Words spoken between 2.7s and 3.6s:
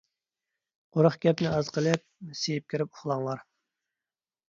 كىرىپ ئۇخلاڭلار.